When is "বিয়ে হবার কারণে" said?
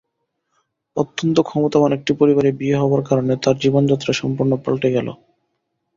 2.51-3.33